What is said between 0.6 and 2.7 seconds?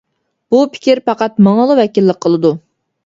پىكىر پەقەت ماڭىلا ۋەكىللىك قىلىدۇ.